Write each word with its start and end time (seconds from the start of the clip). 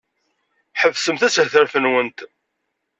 Ḥebsemt 0.81 1.21
ashetref-nwent! 1.27 2.19